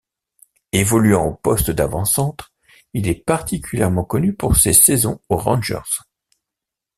[0.71, 2.51] Évoluant au poste d'avant-centre,
[2.95, 6.01] il est particulièrement connu pour ses saisons aux Rangers.